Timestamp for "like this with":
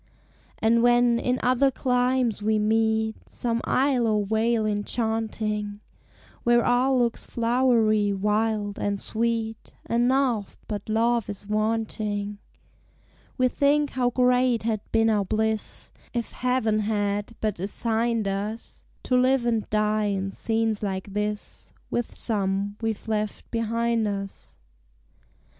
20.81-22.17